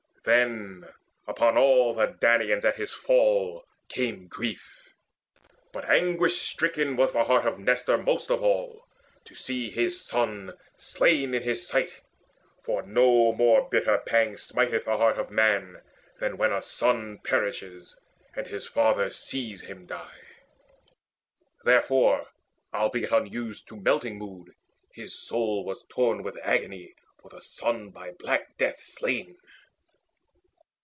Then 0.23 0.87
upon 1.25 1.57
all 1.57 1.95
the 1.95 2.05
Danaans 2.05 2.63
at 2.63 2.75
his 2.75 2.91
fall 2.93 3.65
Came 3.89 4.27
grief; 4.27 4.93
but 5.73 5.85
anguish 5.89 6.43
stricken 6.43 6.95
was 6.95 7.11
the 7.13 7.23
heart 7.23 7.47
Of 7.47 7.57
Nestor 7.57 7.97
most 7.97 8.29
of 8.29 8.43
all, 8.43 8.85
to 9.25 9.33
see 9.33 9.71
his 9.71 10.05
child 10.05 10.55
Slain 10.77 11.33
in 11.33 11.41
his 11.41 11.67
sight; 11.67 12.01
for 12.63 12.83
no 12.83 13.33
more 13.33 13.67
bitter 13.67 13.97
pang 14.05 14.37
Smiteth 14.37 14.85
the 14.85 14.97
heart 14.97 15.17
of 15.17 15.31
man 15.31 15.81
than 16.19 16.37
when 16.37 16.51
a 16.53 16.61
son 16.61 17.17
Perishes, 17.23 17.97
and 18.35 18.45
his 18.45 18.67
father 18.67 19.09
sees 19.09 19.61
him 19.63 19.87
die. 19.87 20.19
Therefore, 21.63 22.27
albeit 22.71 23.11
unused 23.11 23.67
to 23.69 23.75
melting 23.75 24.19
mood, 24.19 24.53
His 24.93 25.15
soul 25.17 25.65
was 25.65 25.83
torn 25.89 26.21
with 26.21 26.37
agony 26.43 26.93
for 27.19 27.29
the 27.29 27.41
son 27.41 27.89
By 27.89 28.11
black 28.19 28.55
death 28.59 28.77
slain. 28.79 29.35